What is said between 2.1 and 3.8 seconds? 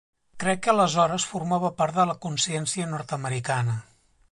la consciència nord-americana.